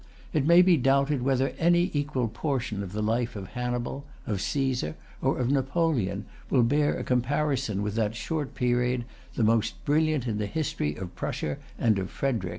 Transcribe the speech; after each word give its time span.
It 0.33 0.47
may 0.47 0.63
be 0.63 0.77
doubted 0.77 1.21
whether 1.21 1.49
any 1.59 1.91
equal 1.93 2.27
portion 2.27 2.81
of 2.81 2.91
the 2.91 3.03
life 3.03 3.35
of 3.35 3.49
Hannibal, 3.49 4.03
of 4.25 4.39
Cæsar, 4.39 4.95
or 5.21 5.37
of 5.37 5.51
Napoleon, 5.51 6.25
will 6.49 6.63
bear 6.63 6.97
a 6.97 7.03
comparison 7.03 7.83
with 7.83 7.93
that 7.97 8.15
short 8.15 8.55
period, 8.55 9.05
the 9.35 9.43
most 9.43 9.85
brilliant 9.85 10.25
in 10.25 10.39
the 10.39 10.47
history 10.47 10.95
of 10.95 11.13
Prussia 11.13 11.57
and 11.77 11.99
of 11.99 12.09
Frederic. 12.09 12.49